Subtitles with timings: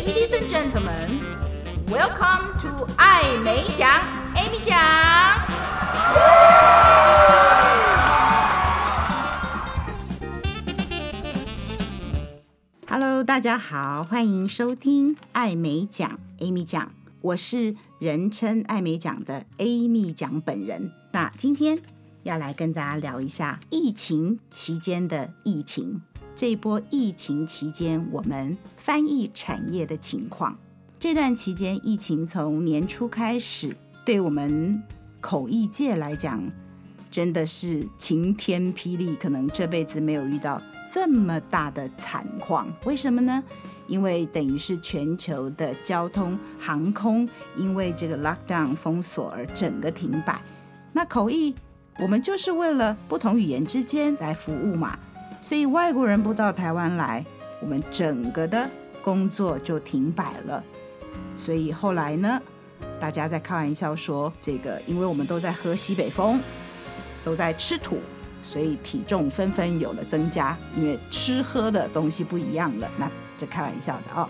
[0.00, 1.20] Ladies and gentlemen,
[1.88, 3.86] welcome to 艾美奖
[4.34, 4.74] ，Amy 奖。
[12.88, 16.90] Hello，大家好，欢迎收听艾美奖，Amy 奖。
[17.20, 20.90] 我是人称艾美奖的 Amy 奖本人。
[21.12, 21.78] 那今天
[22.22, 26.00] 要来跟大家聊一下疫情期间的疫情。
[26.34, 30.56] 这一波疫情期间，我们翻译产业的情况。
[30.98, 34.82] 这段期间，疫情从年初开始，对我们
[35.20, 36.42] 口译界来讲，
[37.10, 40.60] 真的是晴天霹雳，可能这辈子没有遇到
[40.92, 42.66] 这么大的惨况。
[42.84, 43.42] 为什么呢？
[43.86, 50.40] 因为等于是全球的交通航空，因为这个 lockdown 封锁而整个停摆。
[50.92, 51.54] 那口译，
[51.98, 54.98] 我们就是为了不同语言之间来服务嘛。
[55.42, 57.24] 所以外国人不到台湾来，
[57.60, 58.68] 我们整个的
[59.02, 60.62] 工作就停摆了。
[61.36, 62.40] 所以后来呢，
[62.98, 66.40] 大家在开玩笑说，这个因为我们都在喝西北风，
[67.24, 67.98] 都在吃土，
[68.42, 72.90] 所以体重纷纷有了增加，因为吃喝的东西不一样了。
[72.98, 74.28] 那这开玩笑的啊、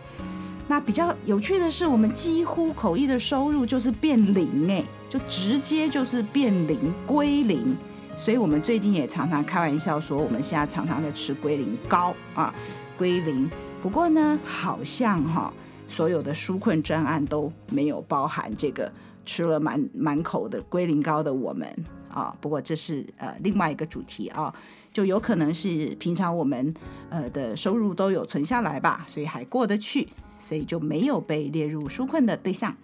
[0.68, 7.76] 那比较有趣的是，我们几乎口译的收入就是变零哎，就直接就是变零归零。
[8.16, 12.54] 所以我们最近也常常开玩笑说，我们现在常常在吃龟苓膏啊，
[13.00, 13.48] 龟苓。
[13.82, 15.50] 不过呢，好像哈、
[15.88, 18.92] 所有的纾困专案都没有包含这个
[19.24, 21.66] 吃了满满口的龟苓膏的我们
[22.10, 22.36] 啊。
[22.42, 24.54] 不过这是呃另外一个主题啊，
[24.92, 26.74] 就有可能是平常我们
[27.08, 30.06] 呃的收入都有存下来吧，所以还过得去，
[30.38, 32.76] 所以就没有被列入纾困的对象。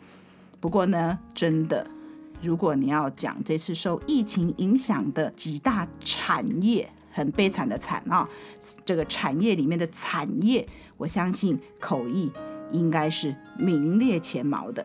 [0.58, 1.86] 不过呢，真的。
[2.41, 8.28] 如果你要讲这次受疫情影响的几大产业，很悲惨的惨啊，
[8.84, 12.31] 这个产业里面的产业，我相信口译
[12.73, 14.84] 应该是名列前茅的，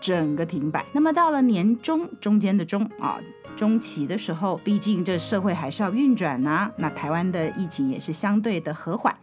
[0.00, 0.86] 整个停摆。
[0.94, 3.20] 那么到了年中中间的中啊
[3.54, 9.14] 中期的时候，毕竟这社会还是要运转呐、啊，那台湾的疫情也是相对的和缓，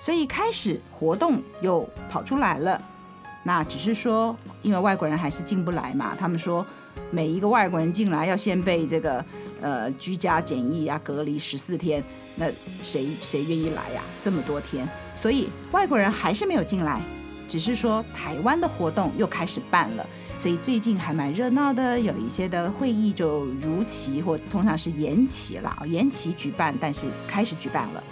[0.00, 2.82] 所以开始活动又跑出来了。
[3.48, 6.64] 那只是说，因为外国人还是进不来嘛，他们说。
[7.12, 9.24] 每一个外国人进来要先被这个
[9.62, 12.02] 呃居家检疫啊隔离十四天，
[12.34, 12.46] 那
[12.82, 14.02] 谁谁愿意来呀？
[14.20, 17.00] 这么多天，所以外国人还是没有进来，
[17.46, 20.04] 只是说台湾的活动又开始办了，
[20.36, 28.02] 所以最近还蛮热闹的，有一些的会议就如期或通常是延期了，延期举办，但是开始举办了。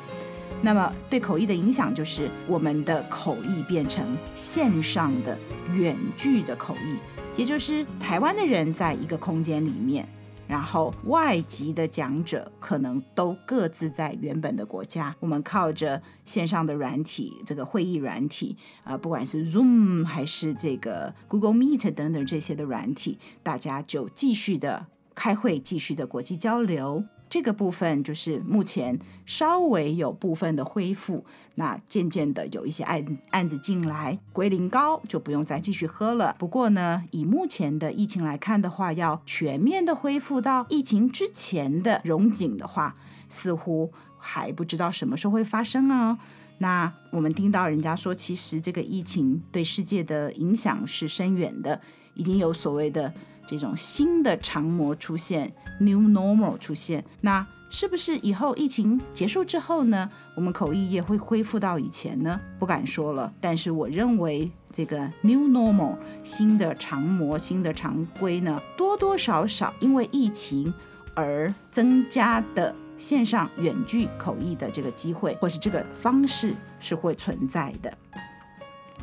[0.62, 5.39] 那么对口译的影响就是我们的口译变成线上的
[5.75, 6.97] 远距的口译。
[7.37, 10.09] 也就是台湾的人在一个空间里面，
[10.49, 15.15] 然后外籍的讲者可能都各自在原本的国家。
[15.21, 27.05] 我们靠着线上的软体，这个会议软体啊、呃，不管是 Zoom 还是这个 Google Meet 等等这些的软体，大家就继续的开会，继续的国际交流。
[27.29, 31.25] 这个部分就是目前稍微有部分的恢复，
[31.57, 36.37] 那渐渐的有一些案案子进来，龟苓膏就不用再继续喝了。
[36.39, 42.95] 不过呢，以目前的疫情来看的话，要全面的恢复到疫情之前的荣景的话，
[43.29, 46.19] 似乎还不知道什么时候会发生啊。
[46.59, 51.81] 那我们听到人家说，其实这个疫情对世界的影响是深远的，
[52.15, 53.13] 已经有所谓的。
[53.47, 62.41] 这种新的常模出现，New Normal 出现，那是不是以后疫情结束之后呢，我们口译业会恢复到以前呢？
[62.59, 63.33] 不敢说了。
[63.41, 70.73] 但是我认为这个 New Normal 新的常模、新的常规呢，多多少少因为疫情
[71.15, 77.93] 而增加的线上远距口译的这个机会，或是这个方式是会存在的。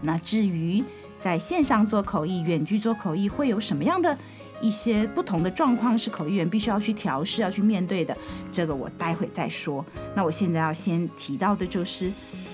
[0.02, 0.84] 那至于
[1.20, 4.18] 在线上做口译、远距做口译会有什么样的？
[4.64, 8.18] 一些不同的状况是口译员必须要去调试、要去面对的，
[8.50, 9.86] 这个我待会再说。
[10.16, 12.10] 那我现在要先提到的就是，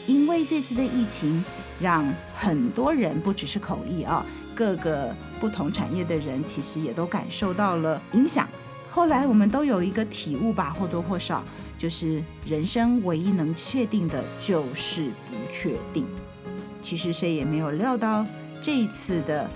[0.07, 1.45] 因为这次的疫情，
[1.79, 4.25] 让很多人不只是口译啊，
[4.56, 8.50] 各个不同产业的人其实也都感受到了影响。
[8.89, 11.44] 后来我们都有一个体悟吧，或多或少，
[11.77, 16.07] 就是人生唯一能确定的就是不确定。
[16.81, 18.25] 其实谁也没有料到
[18.59, 19.47] 这一次的。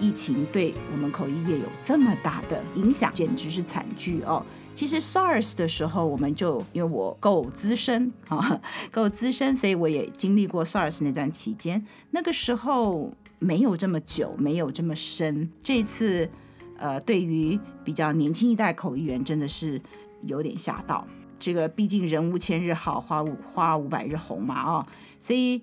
[0.00, 4.44] 疫情对我们口译业有这么大的影响，简直是惨剧哦。
[4.74, 8.60] 其实 SARS 的时候，我们就因为我够资深啊，
[8.90, 11.84] 够资深，所以我也经历过 SARS 那段期间。
[12.12, 15.50] 那个时候没有这么久，没有这么深。
[15.62, 16.30] 这次，
[16.78, 19.80] 呃，对于比较年轻一代口译员，真的是
[20.22, 21.06] 有点吓到。
[21.38, 24.86] 这个毕竟人无千日好，花无花无百日红嘛，哦，
[25.18, 25.60] 所以。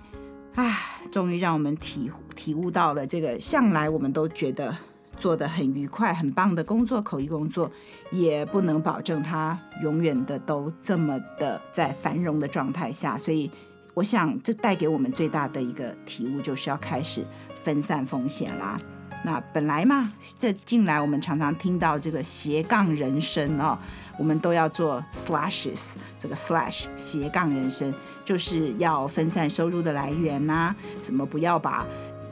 [0.55, 0.75] 唉，
[1.11, 2.09] 终于让我们体
[2.47, 4.73] 体悟到了这个向来我们都觉得
[5.17, 7.69] 做得很愉快、很棒的工作，口译工作
[8.09, 13.17] 也不能保证它永远的都这么的在繁荣的状态下。
[13.17, 13.51] 所以，
[13.93, 17.21] 我想这带给我们最大的一个体悟，就是要开始
[17.61, 18.79] 分散风险啦。
[19.25, 23.77] 那本来嘛，这近来我们常常听到这个斜杠人生哦，
[24.17, 27.93] 我们都要做 slashes，这个 slash 斜杠人生
[28.23, 31.85] 就是要分散收入的来源呐、啊，什么不要把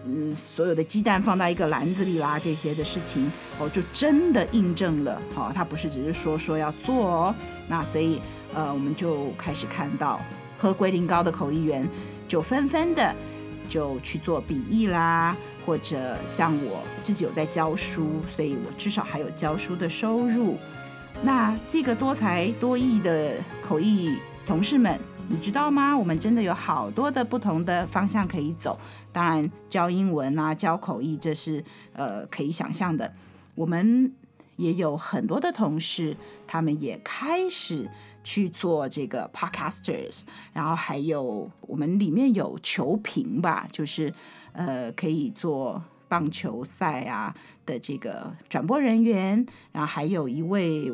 [0.05, 7.35] 嗯所有的鸡蛋放到一个篮子里啦，这些的事情哦，就真的印证了哦，他不是只是说说要做哦，
[7.67, 8.21] 那所以
[8.53, 10.21] 呃，我们就开始看到
[10.57, 11.87] 喝龟苓膏的口译员
[12.27, 13.15] 就纷纷的
[13.67, 15.35] 就去做笔译啦。
[15.65, 20.59] 或者像我自己有在教书，所以我至少还有教书的收入。
[21.23, 23.33] 那这个多才多艺的
[23.67, 24.15] 口译
[24.45, 24.99] 同事们，
[25.29, 25.97] 你知道吗？
[25.97, 28.79] 我们真的有好多的不同的方向可以走。
[29.11, 31.63] 当然，教英文啊，教口译，这是
[31.93, 33.13] 呃可以想象的。
[33.55, 34.13] 我们
[34.57, 37.89] 也有很多的同事，他们也开始
[38.23, 40.21] 去做这个 podcasters，
[40.53, 44.13] 然后还有我们里面有球评吧，就是。
[44.57, 47.35] 呃，可以做棒球赛啊
[47.65, 50.89] 的这个转播人员，然后还有一位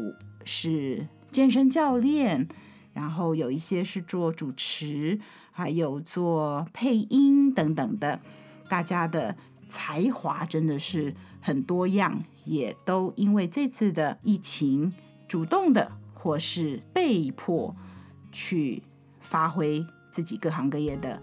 [0.45, 2.47] 是健身教练，
[2.93, 5.19] 然后有一些是做主持，
[5.51, 8.19] 还有做配音等等的。
[8.69, 9.35] 大家的
[9.67, 14.93] 才华真的是很多样，也都因为这次的疫情，
[15.27, 17.75] 主动的或是被迫
[18.31, 18.83] 去
[19.19, 21.21] 发挥自己各行各业的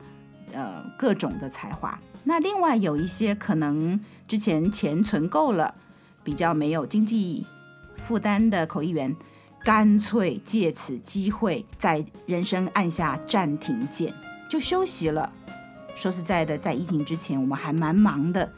[0.52, 1.98] 呃各种的才华。
[2.24, 5.74] 那另外有一些可能之前钱存够了，
[6.22, 7.46] 比较没有经济
[7.96, 9.16] 负担的口译员，
[9.68, 14.10] 干脆借此机会在人生按下暂停键，
[14.48, 15.30] 就休息了。
[15.94, 18.50] 说实在的，在疫情之前，我们还蛮忙的，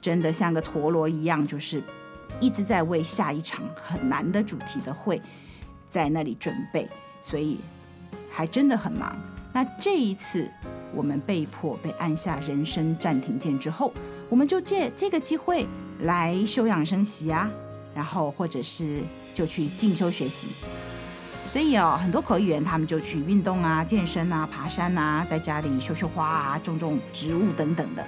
[0.00, 1.80] 真的像个陀螺一样，就是
[2.40, 5.22] 一直在为下一场很难的主题的会
[5.86, 6.88] 在那里准备，
[7.22, 7.60] 所以
[8.28, 9.16] 还真的很忙。
[9.52, 10.50] 那这一次。
[10.94, 13.92] 我们被迫被按下人生暂停键之后，
[14.30, 15.66] 我们就借这个机会
[16.00, 17.50] 来休养生息啊，
[17.94, 19.02] 然后或者是
[19.36, 20.48] 就去进修学习。
[21.44, 28.02] 所以哦，很多口译员他们就去运动啊、健身啊、爬山啊，在家里绣绣花啊、种种植物等等的。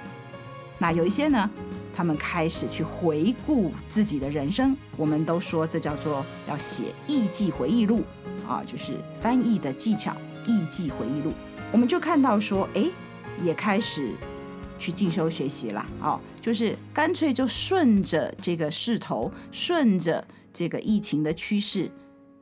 [0.79, 1.47] 那有一些呢，
[1.95, 4.75] 他们开始去回顾自己的人生。
[4.97, 8.03] 我们都说这叫做要写译记回忆录
[8.47, 10.15] 啊，就是翻译的技巧，
[10.47, 11.31] 译记回忆录。
[11.71, 12.89] 我们就看到说，哎，
[13.43, 14.15] 也开始
[14.77, 21.89] 去进修学习了哦，就是干脆就顺着这个势头，顺着这个疫情的趋势，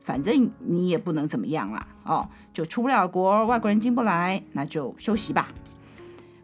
[0.02, 5.52] 反正你也不能怎么样了哦，就出不了国，外国人进不来，那就休息吧。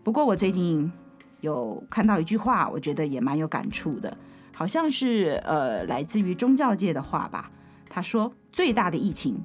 [0.03, 0.93] 不过我最近
[1.41, 4.17] 有看到一句话，我觉得也蛮有感触的，
[4.53, 7.51] 好像是呃来自于宗教界的话吧。
[7.89, 9.41] 他说，最大的疫情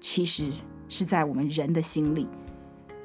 [0.00, 0.52] 其实
[0.88, 2.28] 是在我们人的心里。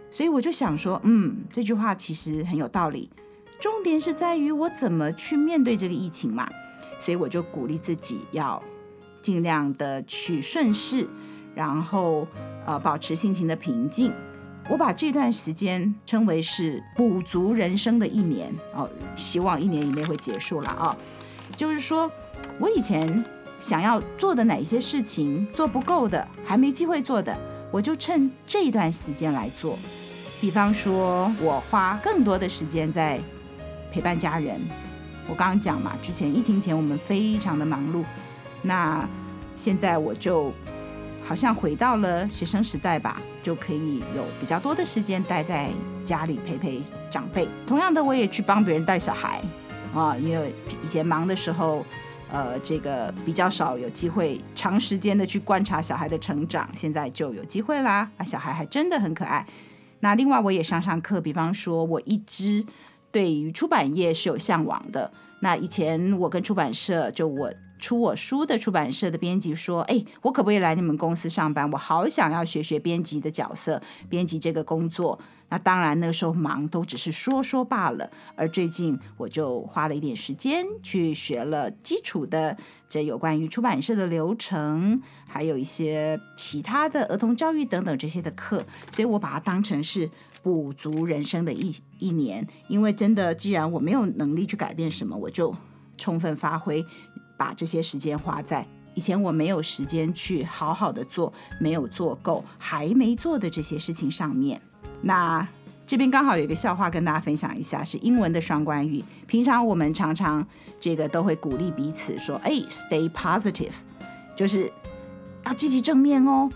[0.09, 3.09] 所以我就想说，嗯，这句话其实很有道理。
[3.59, 6.49] 重点是在于我怎么去面对这个疫情嘛。
[7.01, 8.61] 所以我就鼓励自己要
[9.23, 11.07] 尽量的去顺势，
[11.55, 12.27] 然后
[12.67, 14.13] 呃保持心情的平静。
[14.69, 20.95] 我把这段时间称为是补足人生的一年哦，希望一年以内会结束了啊。
[21.57, 22.09] 就是说
[22.59, 23.25] 我以前
[23.59, 27.35] 想要做的哪些事情做不够的，还没机会做的，
[27.71, 29.75] 我就趁这段时间来做。
[30.39, 33.19] 比方说，我花更多的时间在
[33.91, 34.61] 陪伴家人。
[35.29, 38.03] 我刚刚讲嘛，之前疫情前我们非常的忙碌，
[38.61, 39.07] 那
[39.55, 40.51] 现在我就
[41.23, 45.69] 好像回到了学生时代吧，就可以有比较多的时间待在
[46.03, 47.47] 家里陪陪长辈。
[47.65, 49.41] 同样的，我也去帮别人带小孩
[49.93, 51.85] 啊，因为以前忙的时候，
[52.31, 58.09] 呃，这个比较少有机会长时间的去观察小孩的成长，现在就有机会啦。
[58.17, 59.45] 啊，小孩还真的很可爱。
[59.99, 62.65] 那另外我也上上课，比方说，我一直
[63.11, 65.11] 对于出版业是有向往的。
[65.41, 71.69] 那以前我跟出版社，就我出我书的出版社的编辑说，哎，我可不可以来你们公司上班？
[71.71, 75.19] 我好想要学学编辑的角色，编辑这个工作。
[75.49, 78.09] 那当然那个时候忙，都只是说说罢了。
[78.35, 82.55] 而最近我就花了一点时间去学了基础的
[82.87, 88.63] 这有关于出版社的流程，还有一些其他的儿童教育等等这些的课。
[88.91, 90.09] 所以我把它当成是
[90.41, 92.47] 补足人生的一一年。
[92.67, 95.55] 因为真的，既然我没有能力去改变什么，我就
[95.97, 96.85] 充分发挥，
[97.37, 104.61] 把这些时间花在以前我没有时间去好好的做，没有做够，还没做的这些事情上面。
[105.01, 105.47] 那
[105.85, 109.03] 这边刚好有一个笑话跟大家分享一下，是英文的双关语。
[109.27, 110.45] 平常我们常常
[110.79, 113.73] 这个都会鼓励彼此说：“哎，stay positive，
[114.35, 114.71] 就是
[115.45, 116.49] 要积极正面哦。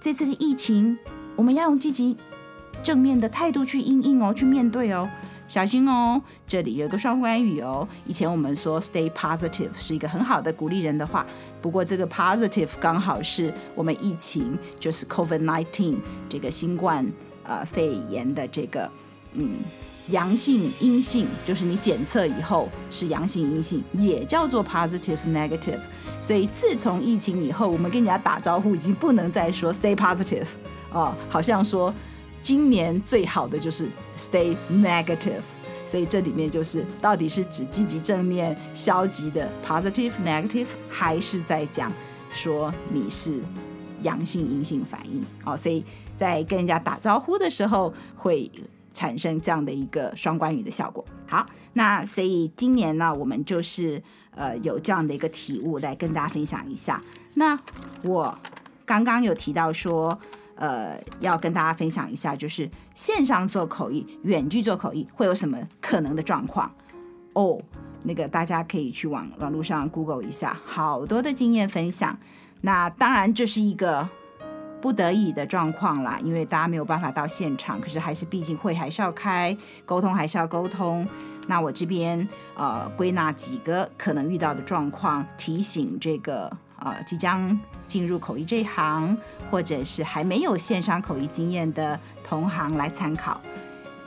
[0.00, 0.96] 这次的疫情，
[1.36, 2.16] 我们要用积极
[2.82, 5.08] 正面的态度去应应哦，去面对哦。
[5.48, 7.86] 小心哦，这里有一个双关语哦。
[8.06, 11.26] 以前我们说 stay positive 是一个很好的鼓励人的话，
[11.60, 15.96] 不过这个 positive 刚好是我们疫情，就是 COVID-19
[16.28, 17.06] 这个新冠。”
[17.42, 18.88] 呃，肺炎的这个，
[19.32, 19.56] 嗯，
[20.08, 25.80] 阳性、阴性，就是你检测以后是阳性、阴性，也叫做 positive、negative。
[26.20, 30.46] 所以自从疫情以后，我们跟人家打招呼已经不能再说 stay positive
[30.92, 31.92] 哦，好像说
[32.42, 35.42] 今年最好的就是 stay negative。
[35.86, 41.92] 所以这里面就是到底是指积极正面、消极的 positive、negative，还是在讲
[42.30, 43.40] 说你是
[44.02, 45.24] 阳性、阴性反应？
[45.44, 45.84] 哦，所以。
[46.20, 48.50] 在跟人家打招呼的时候，会
[48.92, 51.02] 产生这样的一个双关语的效果。
[51.26, 54.02] 好，那所以今年呢，我们就是
[54.36, 57.02] 呃有这样的一个体悟来跟大家分享一下。
[57.32, 57.58] 那
[58.02, 58.38] 我
[58.84, 60.20] 刚刚有提到说，
[60.60, 66.70] 呃，要跟大家分享一下，就是线上做口译、远距做口译会有什么可能的状况
[67.32, 67.60] 哦。
[68.04, 72.16] 那个大家可以去网网络上 Google 一下，好多的经验分享。
[72.60, 74.08] 那当然这是一个。
[74.80, 81.06] 不得已的状况啦，因为大家没有办法到现场，可是还是毕竟会还是要开，沟通还是要沟通。
[81.46, 82.26] 那我这边
[82.56, 86.50] 呃归纳几个可能遇到的状况，提醒这个
[86.80, 89.16] 呃即将进入口译这一行，
[89.50, 93.40] 或者是还没有线上口译经验的同行来参考。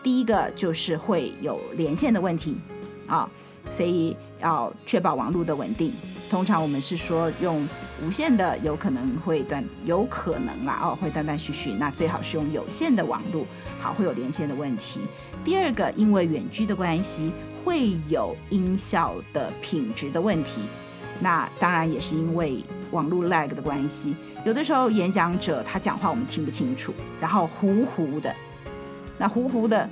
[0.04, 2.58] 第一个就是会有连线的问题
[3.08, 3.30] 啊，
[3.72, 5.94] 所以要确保网络的稳定。
[6.30, 7.68] 通常我们是说用
[8.04, 11.74] 无线的，有可能会断，有可能啦哦，会断断续续。
[11.76, 13.46] 那最好是用有线的网络，
[13.80, 15.00] 好，会有连线的问题。
[15.44, 17.32] 第二个，因为远距的关系，
[17.64, 20.62] 会有音效的品质的问题。
[21.20, 24.16] 那当然也是因为网络 lag 的关系，
[24.46, 28.36] 有的时候演讲者他讲话我们听不清楚，然后糊糊的，
[29.18, 29.90] 那糊糊的。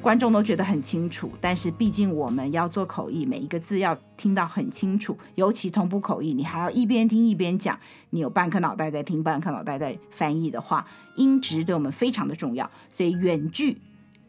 [0.00, 7.76] 观众都觉得很清楚，但是毕竟我们要做口译，每一个字要听到很清楚，尤其同步口译，你还要一边听一边讲，
[8.10, 10.86] 你有半颗脑袋在听，半颗脑袋在翻译的话，
[11.16, 12.70] 音质对我们非常的重要。
[12.88, 13.76] 所以远距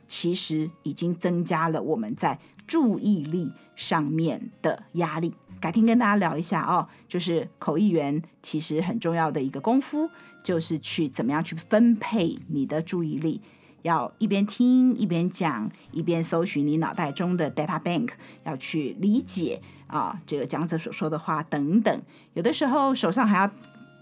[0.10, 2.38] 其实已经增加了我们在
[2.68, 5.34] 注意力上面的压力。
[5.62, 10.10] 改天跟大家聊一下哦，就是口译员其实很重要的一个功夫，
[10.44, 13.42] 就是去怎么样去分配你的注意力。
[13.82, 18.10] 要一边听一边讲，一边搜寻你脑袋中的 data bank，
[18.44, 22.02] 要去理解啊这个讲者所说的话等等。
[22.34, 23.50] 有的时候手上还要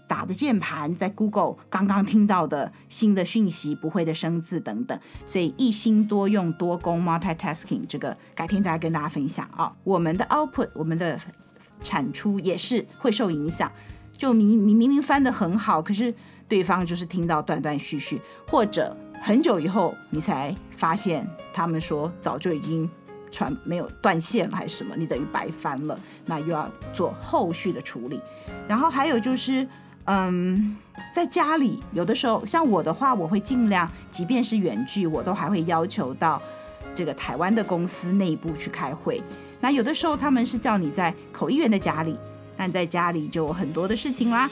[0.08, 4.98] 打着键盘，在 Google 刚刚听到的新的讯息、不会的生字等等。
[5.26, 9.72] 所以一心多用多工 multitasking 这个改天再跟大家分享啊。
[9.84, 11.20] 我们的 output，我们的
[11.82, 13.70] 产出也是会受影响。
[14.16, 16.12] 就明明明明翻得很好，可是
[16.48, 18.96] 对方就是听到断断续续，或者。
[19.20, 22.88] 很久以后，你才发现他们说早就已经
[23.32, 24.94] 传没有断线了，还是什么？
[24.96, 28.20] 你等于白翻了，那又要做后续的处理。
[28.68, 29.66] 然后还有就是，
[30.10, 30.74] 嗯，
[31.14, 36.40] 在家里有的时候，像我的话，我会尽量，即便是远距，我都还会要求到
[36.94, 39.22] 这个台湾的公司内部去开会。
[39.60, 42.18] 那有的时候他们是叫你在口译员的家里，
[42.56, 44.48] 但在家里就有很多的事情啦，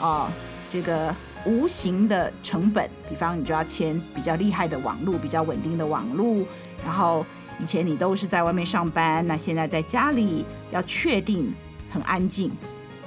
[0.00, 0.28] 哦，
[0.68, 1.14] 这个。
[1.48, 6.44] 无形的成本，比方你就要签比较厉害的网络，比较稳定的网络。
[6.84, 7.24] 然后
[7.60, 11.54] 以前你都是在外面上班，那现在在家里要确定
[11.88, 12.50] 很安静。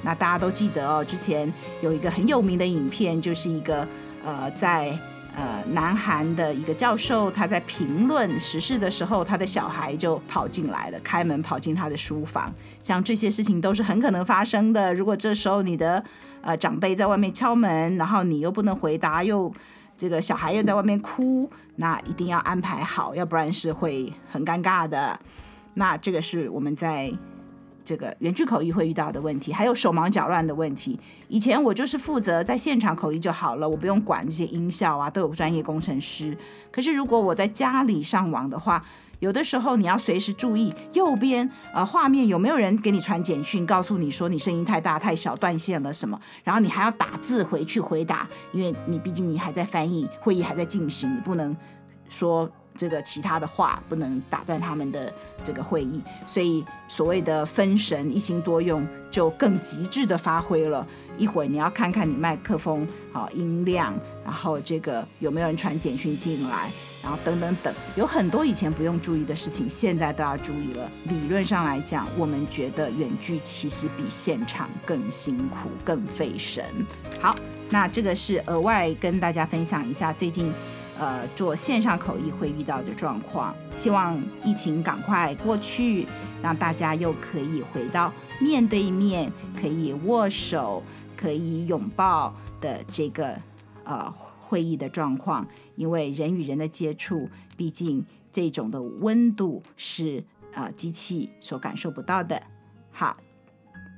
[0.02, 1.52] 那大家都记得哦，之前
[1.82, 3.88] 有一个很有名的影片，就是一个
[4.26, 4.98] 呃在
[5.36, 12.54] 呃南韩的一个教授，他在评论时事的时候，他的小孩就跑进来了，开门跑进他的书房。
[12.80, 14.94] 像这些事情都是很可能发生的。
[14.94, 16.04] 如果这时候你的
[16.42, 19.54] 呃，长辈在外面敲门，然后你又不能回答，又
[19.98, 25.20] 这个小孩又在外面哭，那一定要安排好，要不然是会很尴尬的。
[25.74, 27.12] 那这个是我们在
[27.90, 31.00] 这个远距口译会遇到的问题，还有手忙脚乱的问题。
[31.28, 36.38] 以前我就是负责在现场口译就好了，我不用管这些音效啊，都有专业工程师。
[36.70, 38.86] 可是如果我在家里上网的话，
[39.22, 51.58] 有的时候你要随时注意右边呃画面有没有人给你传简讯，告诉你说你声音太大太小断线了什么，然后你还要打字回去回答，因为你毕竟你还在翻译，会议还在进行，你不能
[52.08, 52.48] 说
[52.80, 60.88] 这个其他的话，不能打断他们的这个会议，所以所谓的分神一心多用就更极致的发挥了。
[61.18, 63.94] 一会儿你要看看你麦克风好音量，
[64.24, 66.72] 然后这个有没有人传简讯进来。
[67.02, 70.90] 然后等等等，有很多以前不用注意的事情，现在都要注意了。
[71.06, 76.64] 理论上来讲，我们觉得远距其实比现场更辛苦、更费神。
[77.20, 77.34] 好，
[77.70, 80.52] 那这个是额外跟大家分享一下最近
[81.00, 83.56] 呃做线上口译会遇到的状况。
[83.74, 86.06] 希望疫情赶快过去，
[86.44, 90.84] 让大家又可以回到面对面，可以握手、
[91.18, 93.36] 可以拥抱的这个
[93.86, 94.14] 呃。
[94.50, 100.24] 会议的状况，因为人与人的接触，毕竟这种的温度是
[100.56, 102.42] 呃机器所感受不到的。
[102.90, 103.16] 好，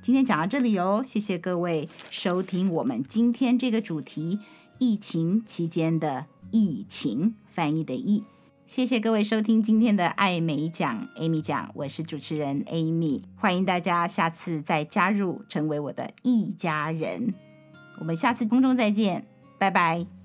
[0.02, 4.40] 今天讲到这里哦，谢谢各位收听我们今天这个主题：
[4.78, 8.22] 疫情期间的疫情翻译的疫。
[8.64, 17.34] 谢谢各位收听今天的艾美讲 Amy 讲，我是主持人 Amy，欢迎大家下次再加入成为我的一家人。
[17.98, 19.26] 我们下次空中再见，
[19.58, 20.21] 拜拜。